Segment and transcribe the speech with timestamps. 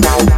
[0.00, 0.35] Bye.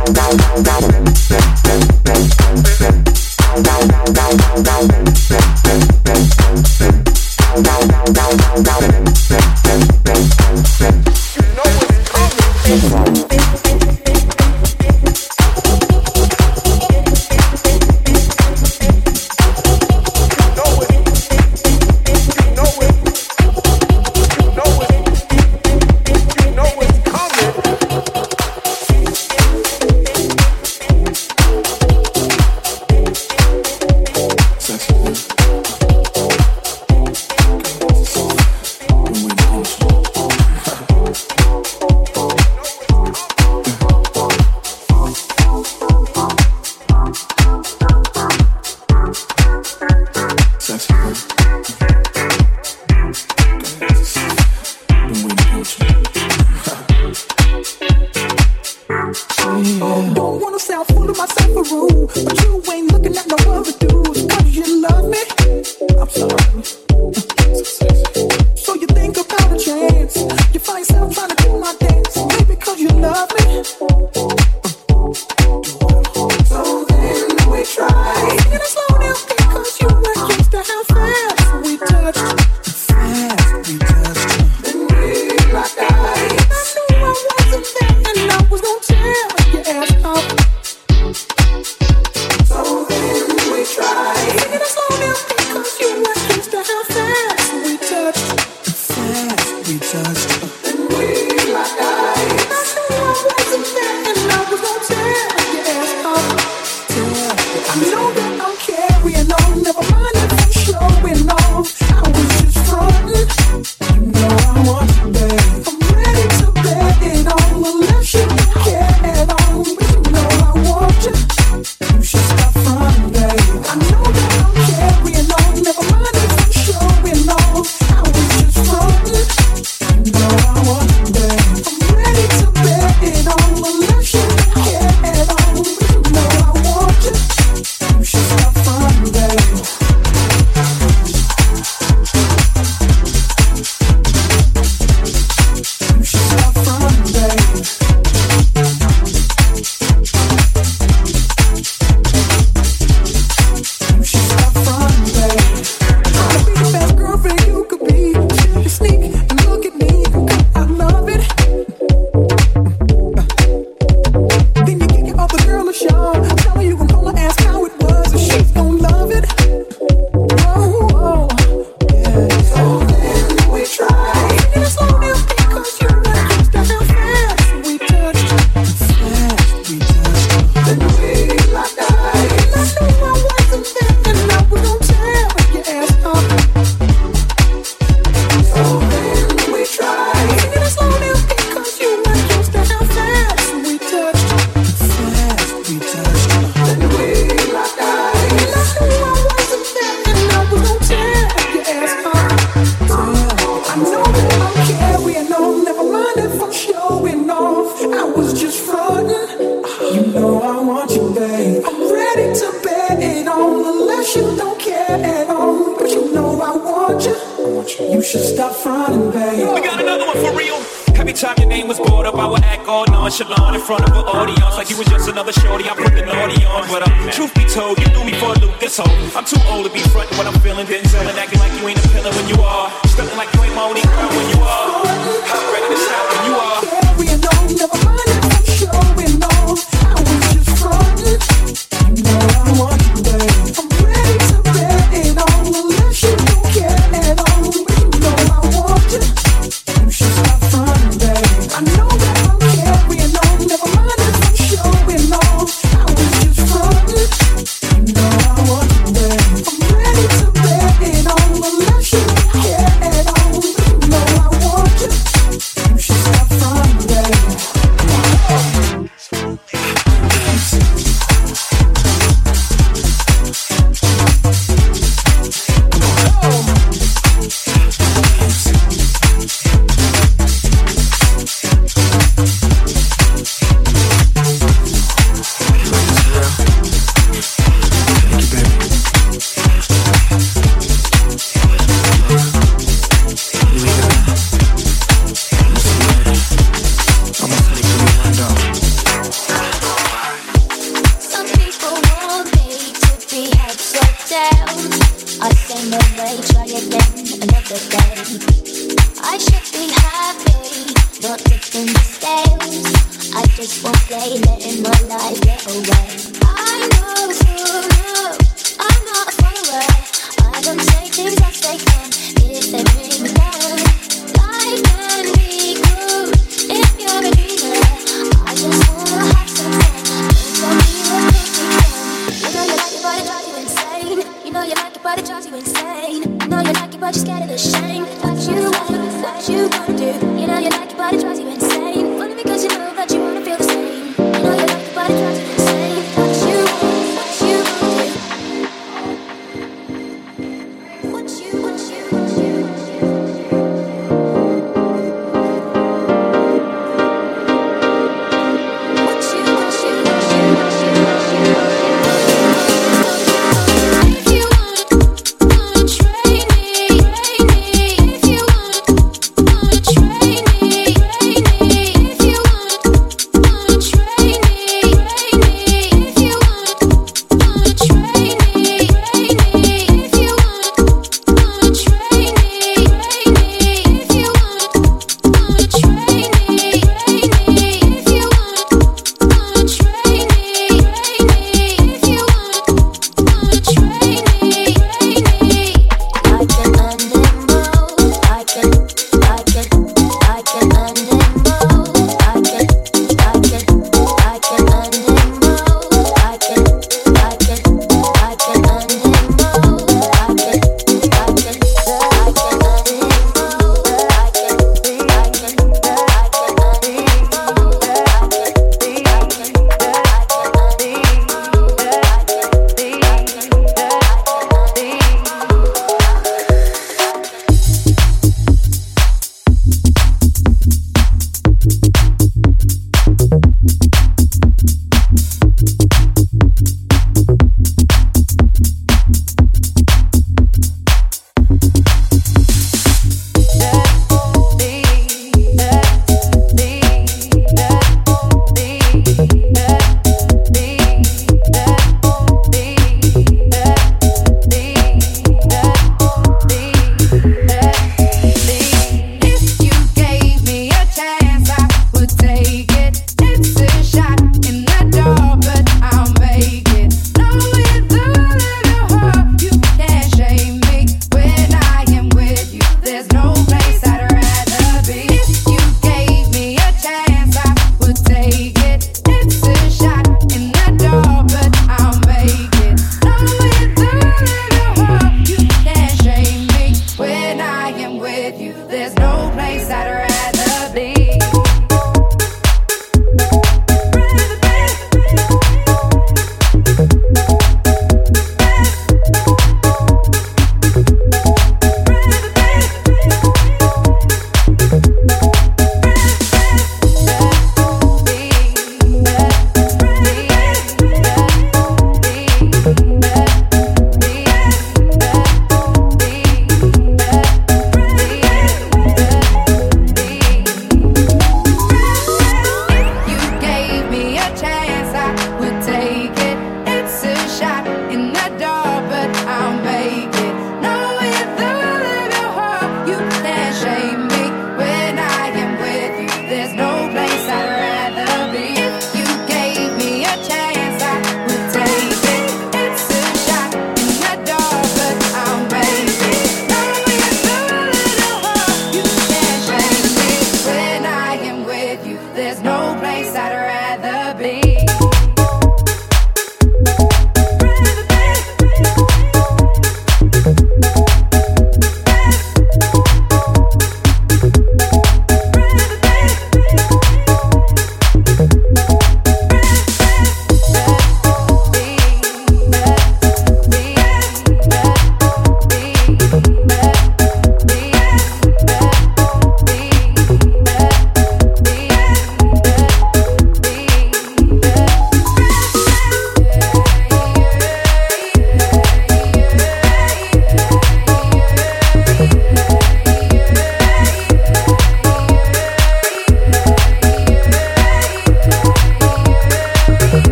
[224.48, 226.68] sounds like you was just another shorty I put the naughty on.
[226.68, 229.40] But uh, truth be told, you knew me for a loop this hoe, I'm too
[229.48, 232.12] old to be frontin' when I'm feeling Denzel and acting like you ain't a pillar
[232.12, 232.70] when you are.
[232.88, 234.86] Stuntin' like you ain't my only girl when you are.
[234.88, 236.47] I'm ready to stop when you are.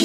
[0.00, 0.04] I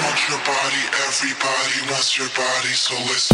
[0.00, 0.82] want your body.
[1.06, 3.33] Everybody wants your body, so listen.